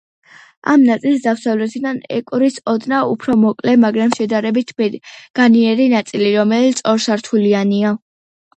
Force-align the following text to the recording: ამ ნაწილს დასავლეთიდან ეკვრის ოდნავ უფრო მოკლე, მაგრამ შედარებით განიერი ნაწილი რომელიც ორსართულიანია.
ამ 0.71 0.85
ნაწილს 0.85 1.19
დასავლეთიდან 1.25 1.99
ეკვრის 2.19 2.57
ოდნავ 2.73 3.11
უფრო 3.13 3.37
მოკლე, 3.43 3.77
მაგრამ 3.85 4.17
შედარებით 4.21 4.75
განიერი 4.81 5.89
ნაწილი 5.95 6.35
რომელიც 6.41 6.85
ორსართულიანია. 6.97 7.97